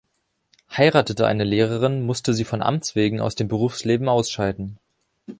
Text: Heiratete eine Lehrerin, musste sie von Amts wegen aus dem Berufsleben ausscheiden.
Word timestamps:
Heiratete 0.75 1.27
eine 1.27 1.43
Lehrerin, 1.43 2.01
musste 2.01 2.33
sie 2.33 2.43
von 2.43 2.63
Amts 2.63 2.95
wegen 2.95 3.19
aus 3.21 3.35
dem 3.35 3.47
Berufsleben 3.47 4.09
ausscheiden. 4.09 4.79